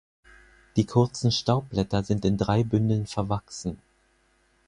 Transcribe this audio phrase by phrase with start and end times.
[0.77, 3.79] Die kurzen Staubblätter sind in drei Bündeln verwachsen.